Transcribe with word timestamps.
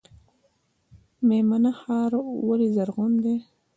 میمنه 1.27 1.71
ښار 1.79 2.11
ولې 2.47 2.67
زرغون 2.75 3.13
دی؟ 3.23 3.35